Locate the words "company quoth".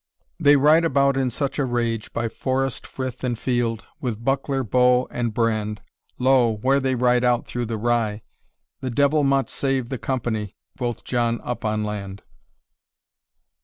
9.99-11.03